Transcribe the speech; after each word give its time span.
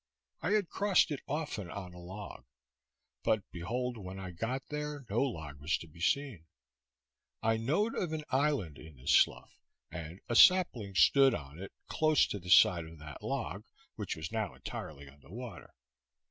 I 0.41 0.53
had 0.53 0.67
crossed 0.67 1.11
it 1.11 1.21
often 1.27 1.69
on 1.69 1.93
a 1.93 1.99
log; 1.99 2.45
but, 3.21 3.43
behold, 3.51 3.99
when 3.99 4.19
I 4.19 4.31
got 4.31 4.69
there, 4.69 5.05
no 5.11 5.21
log 5.21 5.59
was 5.59 5.77
to 5.77 5.87
be 5.87 5.99
seen. 6.01 6.47
I 7.43 7.57
knowed 7.57 7.93
of 7.93 8.11
an 8.11 8.23
island 8.31 8.79
in 8.79 8.95
the 8.95 9.05
slough, 9.05 9.61
and 9.91 10.19
a 10.27 10.35
sapling 10.35 10.95
stood 10.95 11.35
on 11.35 11.59
it 11.59 11.71
close 11.85 12.25
to 12.29 12.39
the 12.39 12.49
side 12.49 12.85
of 12.85 12.97
that 12.97 13.21
log, 13.21 13.63
which 13.95 14.15
was 14.15 14.31
now 14.31 14.55
entirely 14.55 15.07
under 15.07 15.29
water. 15.29 15.71